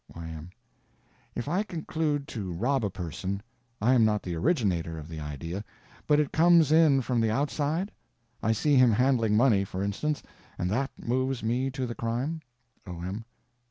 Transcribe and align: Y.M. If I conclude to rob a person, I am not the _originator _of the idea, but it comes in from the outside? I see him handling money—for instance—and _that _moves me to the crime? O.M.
Y.M. 0.15 0.49
If 1.35 1.47
I 1.47 1.61
conclude 1.61 2.27
to 2.29 2.51
rob 2.53 2.83
a 2.83 2.89
person, 2.89 3.43
I 3.79 3.93
am 3.93 4.03
not 4.03 4.23
the 4.23 4.33
_originator 4.33 4.99
_of 4.99 5.07
the 5.07 5.19
idea, 5.19 5.63
but 6.07 6.19
it 6.19 6.31
comes 6.31 6.71
in 6.71 7.03
from 7.03 7.21
the 7.21 7.29
outside? 7.29 7.91
I 8.41 8.51
see 8.51 8.73
him 8.77 8.93
handling 8.93 9.37
money—for 9.37 9.83
instance—and 9.83 10.71
_that 10.71 10.89
_moves 10.99 11.43
me 11.43 11.69
to 11.69 11.85
the 11.85 11.93
crime? 11.93 12.41
O.M. 12.87 13.25